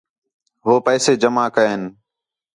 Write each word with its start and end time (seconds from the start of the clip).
ہو 0.63 0.73
پیسے 0.85 1.11
جمع 1.21 1.45
کئین 1.55 1.81